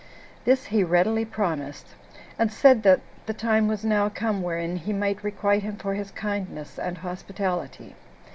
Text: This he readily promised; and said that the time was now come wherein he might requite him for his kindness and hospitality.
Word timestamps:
This 0.45 0.65
he 0.65 0.83
readily 0.83 1.25
promised; 1.25 1.89
and 2.39 2.51
said 2.51 2.81
that 2.81 3.01
the 3.27 3.35
time 3.35 3.67
was 3.67 3.85
now 3.85 4.09
come 4.09 4.41
wherein 4.41 4.77
he 4.77 4.93
might 4.93 5.23
requite 5.23 5.61
him 5.61 5.75
for 5.75 5.93
his 5.93 6.09
kindness 6.09 6.79
and 6.79 6.97
hospitality. 6.97 7.93